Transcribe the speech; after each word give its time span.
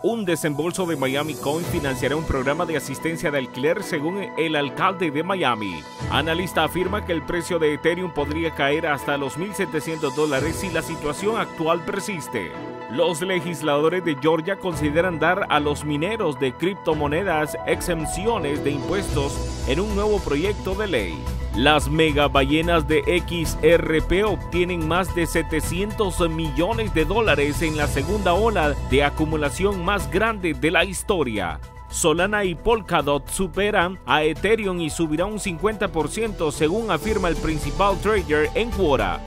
Un 0.00 0.24
desembolso 0.24 0.86
de 0.86 0.94
Miami 0.94 1.34
Coin 1.34 1.64
financiará 1.64 2.14
un 2.14 2.22
programa 2.22 2.64
de 2.64 2.76
asistencia 2.76 3.32
de 3.32 3.38
alquiler 3.38 3.82
según 3.82 4.18
el 4.36 4.54
alcalde 4.54 5.10
de 5.10 5.24
Miami. 5.24 5.82
Analista 6.12 6.62
afirma 6.62 7.04
que 7.04 7.12
el 7.12 7.22
precio 7.22 7.58
de 7.58 7.74
Ethereum 7.74 8.12
podría 8.12 8.54
caer 8.54 8.86
hasta 8.86 9.16
los 9.16 9.36
1.700 9.36 10.14
dólares 10.14 10.54
si 10.54 10.70
la 10.70 10.82
situación 10.82 11.36
actual 11.36 11.84
persiste. 11.84 12.52
Los 12.92 13.22
legisladores 13.22 14.04
de 14.04 14.16
Georgia 14.22 14.56
consideran 14.56 15.18
dar 15.18 15.46
a 15.48 15.58
los 15.58 15.84
mineros 15.84 16.38
de 16.38 16.52
criptomonedas 16.52 17.58
exenciones 17.66 18.62
de 18.62 18.70
impuestos 18.70 19.36
en 19.66 19.80
un 19.80 19.96
nuevo 19.96 20.20
proyecto 20.20 20.76
de 20.76 20.86
ley. 20.86 21.37
Las 21.58 21.90
megaballenas 21.90 22.86
de 22.86 23.02
XRP 23.26 24.24
obtienen 24.24 24.86
más 24.86 25.12
de 25.16 25.26
700 25.26 26.30
millones 26.30 26.94
de 26.94 27.04
dólares 27.04 27.62
en 27.62 27.76
la 27.76 27.88
segunda 27.88 28.32
ola 28.32 28.76
de 28.90 29.02
acumulación 29.02 29.84
más 29.84 30.08
grande 30.08 30.54
de 30.54 30.70
la 30.70 30.84
historia. 30.84 31.58
Solana 31.90 32.44
y 32.44 32.54
Polkadot 32.54 33.28
superan 33.28 33.98
a 34.06 34.22
Ethereum 34.22 34.80
y 34.80 34.88
subirá 34.88 35.24
un 35.24 35.40
50% 35.40 36.52
según 36.52 36.92
afirma 36.92 37.26
el 37.26 37.34
principal 37.34 37.98
trader 38.00 38.50
en 38.54 38.70
Quora. 38.70 39.20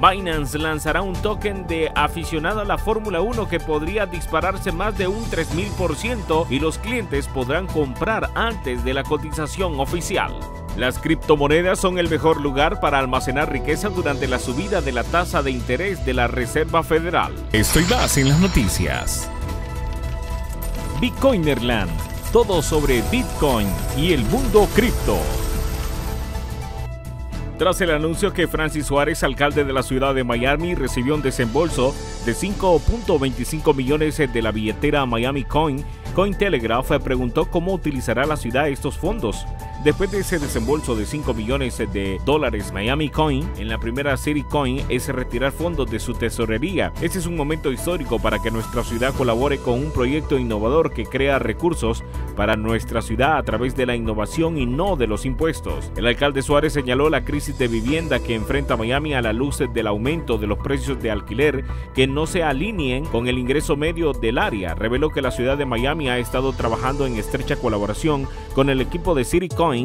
Binance 0.00 0.60
lanzará 0.60 1.02
un 1.02 1.14
token 1.14 1.66
de 1.66 1.90
aficionado 1.96 2.60
a 2.60 2.64
la 2.64 2.78
Fórmula 2.78 3.22
1 3.22 3.48
que 3.48 3.58
podría 3.58 4.06
dispararse 4.06 4.70
más 4.70 4.96
de 4.96 5.08
un 5.08 5.24
3000% 5.24 6.46
y 6.48 6.60
los 6.60 6.78
clientes 6.78 7.26
podrán 7.26 7.66
comprar 7.66 8.30
antes 8.36 8.84
de 8.84 8.94
la 8.94 9.02
cotización 9.02 9.80
oficial. 9.80 10.32
Las 10.76 10.98
criptomonedas 10.98 11.78
son 11.78 11.98
el 11.98 12.08
mejor 12.08 12.40
lugar 12.40 12.80
para 12.80 12.98
almacenar 12.98 13.52
riqueza 13.52 13.90
durante 13.90 14.26
la 14.26 14.38
subida 14.38 14.80
de 14.80 14.92
la 14.92 15.04
tasa 15.04 15.42
de 15.42 15.50
interés 15.50 16.04
de 16.06 16.14
la 16.14 16.28
Reserva 16.28 16.82
Federal. 16.82 17.34
Estoy 17.52 17.84
más 17.84 18.16
en 18.16 18.30
las 18.30 18.40
noticias. 18.40 19.28
Bitcoinerland, 20.98 21.90
todo 22.32 22.62
sobre 22.62 23.02
Bitcoin 23.10 23.68
y 23.98 24.14
el 24.14 24.24
mundo 24.24 24.66
cripto. 24.74 25.18
Tras 27.58 27.80
el 27.82 27.90
anuncio 27.90 28.32
que 28.32 28.48
Francis 28.48 28.86
Suárez, 28.86 29.22
alcalde 29.22 29.64
de 29.64 29.72
la 29.74 29.82
ciudad 29.82 30.14
de 30.14 30.24
Miami, 30.24 30.74
recibió 30.74 31.14
un 31.14 31.22
desembolso 31.22 31.94
de 32.24 32.32
5.25 32.32 33.74
millones 33.74 34.16
de 34.16 34.42
la 34.42 34.52
billetera 34.52 35.04
Miami 35.04 35.44
Coin, 35.44 35.84
Cointelegraph 36.14 36.90
preguntó 37.02 37.46
cómo 37.46 37.72
utilizará 37.72 38.26
la 38.26 38.36
ciudad 38.36 38.68
estos 38.68 38.98
fondos. 38.98 39.46
Después 39.82 40.12
de 40.12 40.20
ese 40.20 40.38
desembolso 40.38 40.94
de 40.94 41.06
5 41.06 41.34
millones 41.34 41.78
de 41.78 42.20
dólares, 42.24 42.70
Miami 42.72 43.08
Coin 43.08 43.50
en 43.58 43.68
la 43.68 43.78
primera 43.78 44.16
City 44.16 44.44
Coin 44.44 44.80
es 44.88 45.08
retirar 45.08 45.50
fondos 45.50 45.90
de 45.90 45.98
su 45.98 46.14
tesorería. 46.14 46.92
Este 47.00 47.18
es 47.18 47.26
un 47.26 47.34
momento 47.34 47.72
histórico 47.72 48.20
para 48.20 48.38
que 48.40 48.52
nuestra 48.52 48.84
ciudad 48.84 49.12
colabore 49.12 49.58
con 49.58 49.74
un 49.74 49.90
proyecto 49.90 50.38
innovador 50.38 50.92
que 50.92 51.04
crea 51.04 51.40
recursos 51.40 52.04
para 52.36 52.54
nuestra 52.54 53.02
ciudad 53.02 53.38
a 53.38 53.42
través 53.42 53.74
de 53.74 53.86
la 53.86 53.96
innovación 53.96 54.56
y 54.56 54.66
no 54.66 54.94
de 54.94 55.08
los 55.08 55.26
impuestos. 55.26 55.90
El 55.96 56.06
alcalde 56.06 56.42
Suárez 56.42 56.74
señaló 56.74 57.10
la 57.10 57.24
crisis 57.24 57.58
de 57.58 57.66
vivienda 57.66 58.20
que 58.20 58.36
enfrenta 58.36 58.76
Miami 58.76 59.14
a 59.14 59.22
la 59.22 59.32
luz 59.32 59.58
del 59.74 59.86
aumento 59.88 60.38
de 60.38 60.46
los 60.46 60.58
precios 60.58 61.02
de 61.02 61.10
alquiler 61.10 61.64
que 61.92 62.06
no 62.06 62.28
se 62.28 62.44
alineen 62.44 63.04
con 63.06 63.26
el 63.26 63.36
ingreso 63.36 63.76
medio 63.76 64.12
del 64.12 64.38
área. 64.38 64.76
Reveló 64.76 65.10
que 65.10 65.22
la 65.22 65.32
ciudad 65.32 65.58
de 65.58 65.66
Miami 65.66 66.01
ha 66.08 66.18
estado 66.18 66.52
trabajando 66.52 67.06
en 67.06 67.16
estrecha 67.16 67.56
colaboración 67.56 68.26
con 68.54 68.70
el 68.70 68.80
equipo 68.80 69.14
de 69.14 69.24
City 69.24 69.48
Coin 69.48 69.82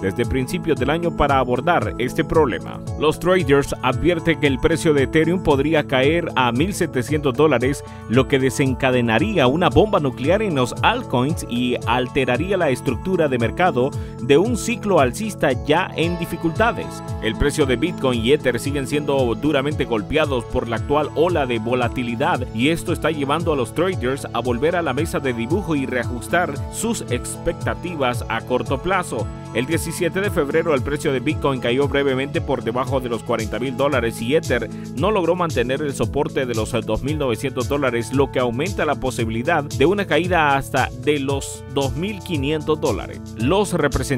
desde 0.00 0.26
principios 0.26 0.78
del 0.78 0.90
año 0.90 1.16
para 1.16 1.38
abordar 1.38 1.94
este 1.98 2.24
problema. 2.24 2.80
Los 2.98 3.18
traders 3.18 3.74
advierten 3.82 4.40
que 4.40 4.46
el 4.46 4.58
precio 4.58 4.94
de 4.94 5.04
Ethereum 5.04 5.42
podría 5.42 5.86
caer 5.86 6.28
a 6.36 6.52
1.700 6.52 7.32
dólares, 7.32 7.84
lo 8.08 8.28
que 8.28 8.38
desencadenaría 8.38 9.46
una 9.46 9.68
bomba 9.68 10.00
nuclear 10.00 10.42
en 10.42 10.54
los 10.54 10.74
altcoins 10.82 11.46
y 11.48 11.76
alteraría 11.86 12.56
la 12.56 12.70
estructura 12.70 13.28
de 13.28 13.38
mercado 13.38 13.90
de 14.22 14.38
un 14.38 14.56
ciclo 14.56 15.00
alcista 15.00 15.52
ya 15.64 15.90
en 15.96 16.18
dificultades. 16.18 17.02
El 17.22 17.36
precio 17.36 17.66
de 17.66 17.76
Bitcoin 17.76 18.24
y 18.24 18.32
Ether 18.32 18.58
siguen 18.58 18.86
siendo 18.86 19.34
duramente 19.34 19.84
golpeados 19.84 20.44
por 20.46 20.68
la 20.68 20.76
actual 20.76 21.08
ola 21.14 21.46
de 21.46 21.58
volatilidad 21.58 22.46
y 22.54 22.68
esto 22.68 22.92
está 22.92 23.10
llevando 23.10 23.52
a 23.52 23.56
los 23.56 23.74
traders 23.74 24.26
a 24.32 24.40
volver 24.40 24.76
a 24.76 24.82
la 24.82 24.92
mesa 24.92 25.20
de 25.20 25.32
dibujo 25.32 25.74
y 25.74 25.86
reajustar 25.86 26.54
sus 26.72 27.02
expectativas 27.10 28.24
a 28.28 28.40
corto 28.42 28.82
plazo. 28.82 29.26
El 29.52 29.66
17 29.66 30.20
de 30.20 30.30
febrero 30.30 30.74
el 30.74 30.82
precio 30.82 31.12
de 31.12 31.18
Bitcoin 31.18 31.60
cayó 31.60 31.88
brevemente 31.88 32.40
por 32.40 32.62
debajo 32.62 33.00
de 33.00 33.08
los 33.08 33.24
40 33.24 33.58
mil 33.58 33.76
dólares 33.76 34.22
y 34.22 34.36
Ether 34.36 34.70
no 34.94 35.10
logró 35.10 35.34
mantener 35.34 35.82
el 35.82 35.92
soporte 35.92 36.46
de 36.46 36.54
los 36.54 36.72
2.900 36.72 37.64
dólares, 37.64 38.12
lo 38.12 38.30
que 38.30 38.38
aumenta 38.38 38.84
la 38.84 38.94
posibilidad 38.94 39.64
de 39.64 39.86
una 39.86 40.06
caída 40.06 40.56
hasta 40.56 40.88
de 41.02 41.18
los 41.18 41.64
2.500 41.74 42.78
dólares. 42.78 43.20
Los 43.36 43.72
representantes 43.72 44.09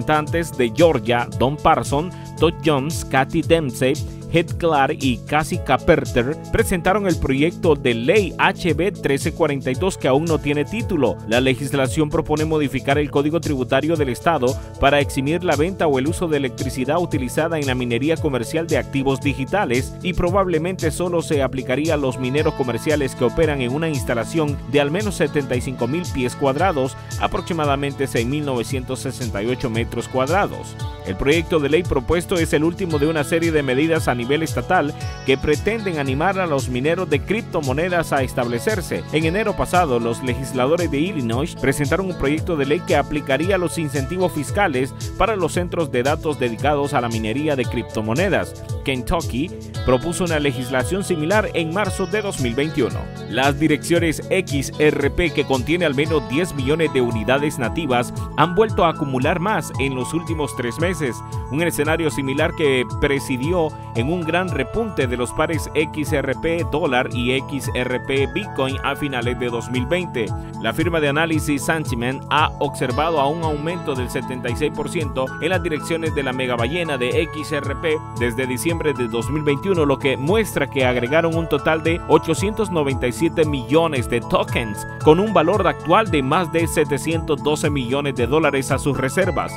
de 0.56 0.72
Georgia, 0.74 1.28
Don 1.38 1.56
Parson, 1.56 2.10
Todd 2.38 2.54
Jones, 2.64 3.04
Kathy 3.04 3.42
Dempsey, 3.42 3.94
Head 4.32 4.56
Clark 4.56 4.96
y 5.00 5.18
Cassie 5.18 5.62
Caperter 5.62 6.36
presentaron 6.50 7.06
el 7.06 7.16
proyecto 7.16 7.74
de 7.74 7.92
ley 7.92 8.34
HB 8.38 8.92
1342 8.92 9.98
que 9.98 10.08
aún 10.08 10.24
no 10.24 10.38
tiene 10.38 10.64
título. 10.64 11.18
La 11.28 11.40
legislación 11.40 12.08
propone 12.08 12.46
modificar 12.46 12.96
el 12.98 13.10
Código 13.10 13.40
Tributario 13.40 13.96
del 13.96 14.08
Estado 14.08 14.56
para 14.80 15.00
eximir 15.00 15.44
la 15.44 15.56
venta 15.56 15.86
o 15.86 15.98
el 15.98 16.08
uso 16.08 16.28
de 16.28 16.38
electricidad 16.38 16.98
utilizada 16.98 17.58
en 17.58 17.66
la 17.66 17.74
minería 17.74 18.16
comercial 18.16 18.66
de 18.66 18.78
activos 18.78 19.20
digitales 19.20 19.94
y 20.02 20.14
probablemente 20.14 20.90
solo 20.90 21.20
se 21.20 21.42
aplicaría 21.42 21.94
a 21.94 21.98
los 21.98 22.18
mineros 22.18 22.54
comerciales 22.54 23.14
que 23.14 23.24
operan 23.24 23.60
en 23.60 23.72
una 23.72 23.88
instalación 23.88 24.56
de 24.70 24.80
al 24.80 24.90
menos 24.90 25.16
75 25.16 25.86
mil 25.86 26.04
pies 26.14 26.36
cuadrados, 26.36 26.96
aproximadamente 27.20 28.06
6.968 28.06 29.68
metros 29.68 30.08
cuadrados. 30.08 30.74
El 31.06 31.16
proyecto 31.16 31.58
de 31.58 31.68
ley 31.68 31.82
propuesto 31.82 32.36
es 32.36 32.52
el 32.52 32.64
último 32.64 32.98
de 32.98 33.08
una 33.08 33.24
serie 33.24 33.50
de 33.50 33.62
medidas 33.62 34.06
a 34.08 34.14
estatal 34.42 34.94
que 35.26 35.36
pretenden 35.36 35.98
animar 35.98 36.38
a 36.38 36.46
los 36.46 36.68
mineros 36.68 37.10
de 37.10 37.20
criptomonedas 37.20 38.12
a 38.12 38.22
establecerse. 38.22 39.02
En 39.12 39.24
enero 39.24 39.56
pasado, 39.56 39.98
los 39.98 40.22
legisladores 40.22 40.90
de 40.90 40.98
Illinois 40.98 41.56
presentaron 41.56 42.06
un 42.06 42.18
proyecto 42.18 42.56
de 42.56 42.66
ley 42.66 42.80
que 42.80 42.96
aplicaría 42.96 43.58
los 43.58 43.78
incentivos 43.78 44.32
fiscales 44.32 44.94
para 45.18 45.36
los 45.36 45.52
centros 45.52 45.90
de 45.90 46.02
datos 46.02 46.38
dedicados 46.38 46.94
a 46.94 47.00
la 47.00 47.08
minería 47.08 47.56
de 47.56 47.64
criptomonedas. 47.64 48.54
Kentucky 48.84 49.50
propuso 49.84 50.24
una 50.24 50.38
legislación 50.38 51.04
similar 51.04 51.48
en 51.54 51.72
marzo 51.72 52.06
de 52.06 52.22
2021. 52.22 52.98
Las 53.30 53.58
direcciones 53.58 54.22
XRP, 54.28 55.32
que 55.34 55.44
contiene 55.46 55.84
al 55.84 55.94
menos 55.94 56.28
10 56.28 56.54
millones 56.54 56.92
de 56.92 57.00
unidades 57.00 57.58
nativas, 57.58 58.12
han 58.36 58.54
vuelto 58.54 58.84
a 58.84 58.90
acumular 58.90 59.40
más 59.40 59.72
en 59.78 59.94
los 59.94 60.12
últimos 60.14 60.54
tres 60.56 60.78
meses, 60.78 61.16
un 61.50 61.62
escenario 61.62 62.10
similar 62.10 62.54
que 62.54 62.84
presidió 63.00 63.68
en 63.94 64.12
un 64.12 64.22
gran 64.22 64.48
repunte 64.48 65.06
de 65.06 65.16
los 65.16 65.32
pares 65.32 65.70
XRP 65.74 66.70
dólar 66.70 67.08
y 67.12 67.38
XRP 67.38 68.32
Bitcoin 68.32 68.76
a 68.84 68.96
finales 68.96 69.38
de 69.38 69.48
2020. 69.48 70.26
La 70.60 70.72
firma 70.72 71.00
de 71.00 71.08
análisis 71.08 71.64
Sentiment 71.64 72.22
ha 72.30 72.50
observado 72.60 73.20
a 73.20 73.28
un 73.28 73.42
aumento 73.42 73.94
del 73.94 74.08
76% 74.08 75.42
en 75.42 75.48
las 75.48 75.62
direcciones 75.62 76.14
de 76.14 76.22
la 76.22 76.32
megaballena 76.32 76.98
de 76.98 77.28
XRP 77.32 78.18
desde 78.18 78.46
diciembre 78.46 78.71
de 78.78 79.06
2021, 79.06 79.84
lo 79.84 79.98
que 79.98 80.16
muestra 80.16 80.68
que 80.68 80.86
agregaron 80.86 81.36
un 81.36 81.48
total 81.48 81.82
de 81.82 82.00
897 82.08 83.44
millones 83.44 84.08
de 84.08 84.20
tokens, 84.20 84.86
con 85.04 85.20
un 85.20 85.34
valor 85.34 85.66
actual 85.66 86.10
de 86.10 86.22
más 86.22 86.50
de 86.52 86.66
712 86.66 87.68
millones 87.68 88.14
de 88.16 88.26
dólares 88.26 88.70
a 88.70 88.78
sus 88.78 88.96
reservas. 88.96 89.52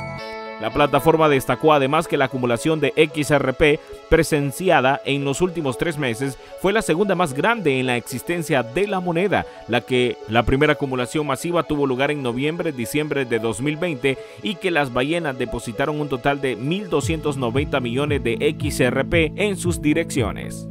La 0.60 0.70
plataforma 0.70 1.28
destacó 1.28 1.74
además 1.74 2.08
que 2.08 2.16
la 2.16 2.26
acumulación 2.26 2.80
de 2.80 2.92
XRP 2.96 3.78
presenciada 4.08 5.02
en 5.04 5.24
los 5.24 5.42
últimos 5.42 5.76
tres 5.76 5.98
meses 5.98 6.38
fue 6.62 6.72
la 6.72 6.80
segunda 6.80 7.14
más 7.14 7.34
grande 7.34 7.78
en 7.78 7.86
la 7.86 7.96
existencia 7.96 8.62
de 8.62 8.86
la 8.86 9.00
moneda, 9.00 9.44
la 9.68 9.82
que 9.82 10.16
la 10.28 10.44
primera 10.44 10.72
acumulación 10.72 11.26
masiva 11.26 11.64
tuvo 11.64 11.86
lugar 11.86 12.10
en 12.10 12.22
noviembre-diciembre 12.22 13.26
de 13.26 13.38
2020 13.38 14.16
y 14.42 14.54
que 14.54 14.70
las 14.70 14.92
ballenas 14.92 15.38
depositaron 15.38 16.00
un 16.00 16.08
total 16.08 16.40
de 16.40 16.56
1.290 16.56 17.80
millones 17.82 18.24
de 18.24 18.56
XRP 18.58 19.38
en 19.38 19.56
sus 19.58 19.82
direcciones. 19.82 20.66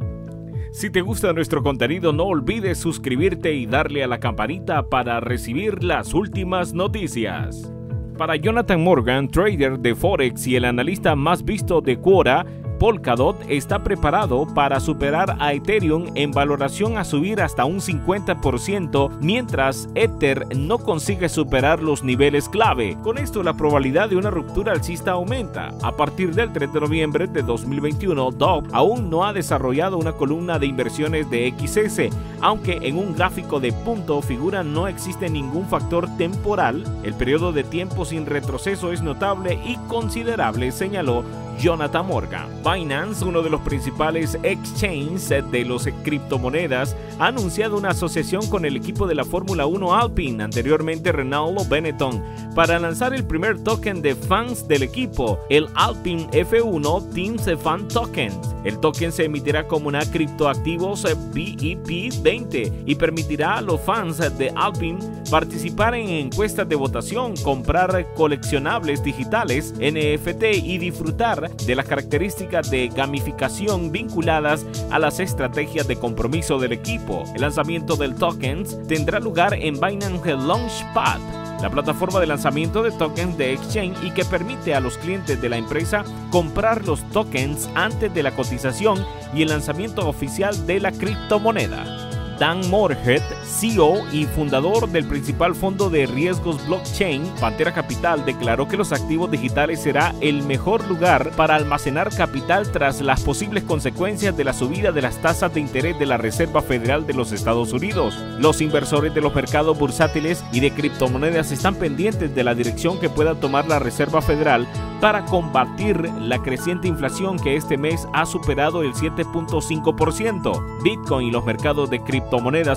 Si 0.72 0.90
te 0.90 1.00
gusta 1.00 1.32
nuestro 1.32 1.62
contenido 1.62 2.12
no 2.12 2.24
olvides 2.24 2.78
suscribirte 2.78 3.54
y 3.54 3.66
darle 3.66 4.02
a 4.02 4.08
la 4.08 4.18
campanita 4.18 4.88
para 4.88 5.20
recibir 5.20 5.84
las 5.84 6.12
últimas 6.12 6.74
noticias. 6.74 7.75
Para 8.16 8.36
Jonathan 8.36 8.82
Morgan, 8.82 9.28
trader 9.28 9.78
de 9.78 9.94
Forex 9.94 10.46
y 10.46 10.56
el 10.56 10.64
analista 10.64 11.14
más 11.14 11.44
visto 11.44 11.82
de 11.82 11.98
Quora, 12.00 12.46
Polkadot 12.78 13.36
está 13.48 13.82
preparado 13.82 14.46
para 14.54 14.80
superar 14.80 15.36
a 15.40 15.52
Ethereum 15.52 16.06
en 16.14 16.30
valoración 16.30 16.98
a 16.98 17.04
subir 17.04 17.40
hasta 17.40 17.64
un 17.64 17.80
50%, 17.80 19.10
mientras 19.20 19.88
Ether 19.94 20.46
no 20.56 20.78
consigue 20.78 21.28
superar 21.28 21.82
los 21.82 22.04
niveles 22.04 22.48
clave. 22.48 22.96
Con 23.02 23.18
esto 23.18 23.42
la 23.42 23.54
probabilidad 23.54 24.10
de 24.10 24.16
una 24.16 24.30
ruptura 24.30 24.72
alcista 24.72 25.12
aumenta. 25.12 25.72
A 25.82 25.96
partir 25.96 26.34
del 26.34 26.52
3 26.52 26.72
de 26.72 26.80
noviembre 26.80 27.26
de 27.26 27.42
2021, 27.42 28.30
Dove 28.32 28.68
aún 28.72 29.08
no 29.08 29.24
ha 29.24 29.32
desarrollado 29.32 29.98
una 29.98 30.12
columna 30.12 30.58
de 30.58 30.66
inversiones 30.66 31.30
de 31.30 31.54
XS, 31.58 32.14
aunque 32.40 32.78
en 32.82 32.98
un 32.98 33.14
gráfico 33.14 33.60
de 33.60 33.72
punto 33.72 34.20
figura 34.20 34.62
no 34.62 34.88
existe 34.88 35.30
ningún 35.30 35.66
factor 35.66 36.08
temporal, 36.16 36.84
el 37.02 37.14
periodo 37.14 37.52
de 37.52 37.64
tiempo 37.64 38.04
sin 38.04 38.26
retroceso 38.26 38.92
es 38.92 39.02
notable 39.02 39.58
y 39.64 39.76
considerable, 39.88 40.72
señaló 40.72 41.24
Jonathan 41.58 42.06
Morgan. 42.06 42.48
Binance, 42.62 43.24
uno 43.24 43.42
de 43.42 43.50
los 43.50 43.60
principales 43.62 44.38
exchanges 44.42 45.28
de 45.50 45.64
los 45.64 45.88
criptomonedas, 46.04 46.96
ha 47.18 47.28
anunciado 47.28 47.76
una 47.76 47.90
asociación 47.90 48.46
con 48.48 48.64
el 48.64 48.76
equipo 48.76 49.06
de 49.06 49.14
la 49.14 49.24
Fórmula 49.24 49.66
1 49.66 49.94
Alpine, 49.94 50.42
anteriormente 50.42 51.12
Renault 51.12 51.68
Benetton, 51.68 52.22
para 52.54 52.78
lanzar 52.78 53.14
el 53.14 53.24
primer 53.24 53.62
token 53.62 54.02
de 54.02 54.14
fans 54.14 54.66
del 54.66 54.82
equipo, 54.82 55.38
el 55.50 55.68
Alpine 55.74 56.28
F1 56.30 57.12
Teams 57.12 57.46
Fan 57.62 57.88
Token. 57.88 58.32
El 58.64 58.78
token 58.80 59.12
se 59.12 59.24
emitirá 59.24 59.66
como 59.66 59.88
una 59.88 60.04
criptoactivos 60.04 61.04
BEP20 61.04 62.72
y 62.86 62.94
permitirá 62.94 63.58
a 63.58 63.62
los 63.62 63.80
fans 63.80 64.18
de 64.38 64.50
Alpine 64.56 64.98
participar 65.30 65.94
en 65.94 66.08
encuestas 66.08 66.68
de 66.68 66.76
votación, 66.76 67.34
comprar 67.36 68.06
coleccionables 68.14 69.02
digitales, 69.02 69.74
NFT 69.78 70.44
y 70.64 70.78
disfrutar 70.78 71.45
de 71.48 71.74
las 71.74 71.86
características 71.86 72.70
de 72.70 72.88
gamificación 72.88 73.92
vinculadas 73.92 74.64
a 74.90 74.98
las 74.98 75.20
estrategias 75.20 75.88
de 75.88 75.96
compromiso 75.96 76.58
del 76.58 76.72
equipo. 76.72 77.24
El 77.34 77.42
lanzamiento 77.42 77.96
del 77.96 78.14
tokens 78.14 78.76
tendrá 78.88 79.20
lugar 79.20 79.54
en 79.54 79.80
Binance 79.80 80.34
Launchpad, 80.36 81.20
la 81.62 81.70
plataforma 81.70 82.20
de 82.20 82.26
lanzamiento 82.26 82.82
de 82.82 82.92
tokens 82.92 83.36
de 83.38 83.52
exchange 83.54 83.96
y 84.02 84.10
que 84.10 84.24
permite 84.24 84.74
a 84.74 84.80
los 84.80 84.98
clientes 84.98 85.40
de 85.40 85.48
la 85.48 85.56
empresa 85.56 86.04
comprar 86.30 86.84
los 86.86 87.02
tokens 87.10 87.68
antes 87.74 88.12
de 88.12 88.22
la 88.22 88.34
cotización 88.34 89.04
y 89.34 89.42
el 89.42 89.48
lanzamiento 89.48 90.08
oficial 90.08 90.66
de 90.66 90.80
la 90.80 90.92
criptomoneda. 90.92 92.05
Dan 92.38 92.68
Moorhead, 92.68 93.22
CEO 93.44 94.04
y 94.12 94.26
fundador 94.26 94.88
del 94.90 95.06
principal 95.06 95.54
fondo 95.54 95.88
de 95.88 96.04
riesgos 96.04 96.66
blockchain, 96.66 97.24
Pantera 97.40 97.72
Capital, 97.72 98.26
declaró 98.26 98.68
que 98.68 98.76
los 98.76 98.92
activos 98.92 99.30
digitales 99.30 99.82
será 99.82 100.14
el 100.20 100.42
mejor 100.42 100.86
lugar 100.86 101.30
para 101.30 101.54
almacenar 101.54 102.14
capital 102.14 102.70
tras 102.70 103.00
las 103.00 103.22
posibles 103.22 103.64
consecuencias 103.64 104.36
de 104.36 104.44
la 104.44 104.52
subida 104.52 104.92
de 104.92 105.00
las 105.00 105.16
tasas 105.22 105.54
de 105.54 105.60
interés 105.60 105.98
de 105.98 106.04
la 106.04 106.18
Reserva 106.18 106.60
Federal 106.60 107.06
de 107.06 107.14
los 107.14 107.32
Estados 107.32 107.72
Unidos. 107.72 108.14
Los 108.38 108.60
inversores 108.60 109.14
de 109.14 109.22
los 109.22 109.34
mercados 109.34 109.78
bursátiles 109.78 110.44
y 110.52 110.60
de 110.60 110.72
criptomonedas 110.72 111.52
están 111.52 111.76
pendientes 111.76 112.34
de 112.34 112.44
la 112.44 112.54
dirección 112.54 113.00
que 113.00 113.08
pueda 113.08 113.34
tomar 113.34 113.66
la 113.66 113.78
Reserva 113.78 114.20
Federal 114.20 114.66
para 115.00 115.24
combatir 115.24 116.10
la 116.20 116.38
creciente 116.42 116.88
inflación 116.88 117.38
que 117.38 117.56
este 117.56 117.76
mes 117.76 118.06
ha 118.12 118.26
superado 118.26 118.82
el 118.82 118.92
7.5%. 118.94 120.82
Bitcoin 120.82 121.28
y 121.28 121.30
los 121.30 121.44
mercados 121.44 121.90
de 121.90 122.00
criptomonedas 122.00 122.25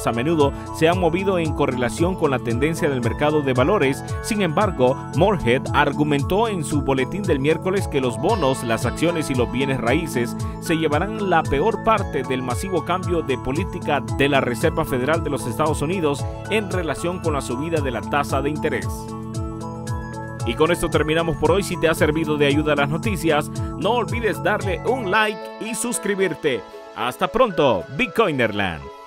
a 0.06 0.12
menudo 0.12 0.54
se 0.78 0.88
han 0.88 1.00
movido 1.00 1.40
en 1.40 1.54
correlación 1.54 2.16
con 2.16 2.32
la 2.32 2.40
tendencia 2.40 2.90
del 2.90 3.02
mercado 3.02 3.42
de 3.42 3.54
valores. 3.54 4.04
Sin 4.22 4.42
embargo, 4.42 4.96
Morehead 5.16 5.64
argumentó 5.74 6.48
en 6.48 6.64
su 6.64 6.82
boletín 6.82 7.24
del 7.24 7.40
miércoles 7.40 7.88
que 7.88 8.02
los 8.02 8.18
bonos, 8.18 8.64
las 8.64 8.86
acciones 8.86 9.30
y 9.30 9.36
los 9.36 9.52
bienes 9.52 9.80
raíces 9.80 10.36
se 10.62 10.78
llevarán 10.78 11.30
la 11.30 11.44
peor 11.44 11.84
parte 11.84 12.24
del 12.24 12.42
masivo 12.42 12.86
cambio 12.86 13.22
de 13.22 13.38
política 13.38 14.02
de 14.18 14.30
la 14.30 14.42
Reserva 14.42 14.86
Federal 14.86 15.24
de 15.24 15.30
los 15.30 15.46
Estados 15.46 15.82
Unidos 15.82 16.24
en 16.50 16.72
relación 16.72 17.20
con 17.20 17.34
la 17.34 17.42
subida 17.42 17.82
de 17.82 17.92
la 17.92 18.02
tasa 18.02 18.42
de 18.42 18.50
interés. 18.50 18.88
Y 20.46 20.56
con 20.56 20.72
esto 20.72 20.90
terminamos 20.90 21.38
por 21.38 21.52
hoy. 21.52 21.64
Si 21.64 21.80
te 21.80 21.88
ha 21.88 21.94
servido 21.94 22.38
de 22.38 22.48
ayuda 22.48 22.76
las 22.76 22.90
noticias, 22.90 23.50
no 23.78 23.92
olvides 23.92 24.42
darle 24.42 24.82
un 24.86 25.12
like 25.12 25.40
y 25.62 25.76
suscribirte. 25.76 26.62
Hasta 26.96 27.28
pronto, 27.28 27.84
Bitcoinerland. 27.98 28.99